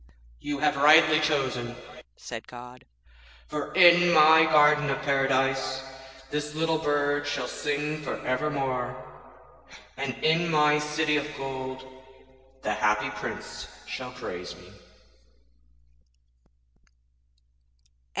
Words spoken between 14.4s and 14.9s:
me.'